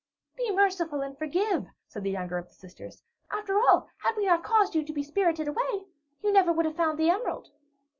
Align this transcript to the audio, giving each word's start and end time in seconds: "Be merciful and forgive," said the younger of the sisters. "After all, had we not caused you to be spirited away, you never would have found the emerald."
"Be 0.35 0.49
merciful 0.49 1.01
and 1.01 1.15
forgive," 1.15 1.67
said 1.85 2.01
the 2.03 2.09
younger 2.09 2.39
of 2.39 2.47
the 2.47 2.55
sisters. 2.55 3.03
"After 3.29 3.59
all, 3.59 3.87
had 3.99 4.15
we 4.17 4.25
not 4.25 4.43
caused 4.43 4.73
you 4.73 4.83
to 4.83 4.91
be 4.93 5.03
spirited 5.03 5.47
away, 5.47 5.85
you 6.23 6.33
never 6.33 6.51
would 6.51 6.65
have 6.65 6.75
found 6.75 6.97
the 6.97 7.11
emerald." 7.11 7.49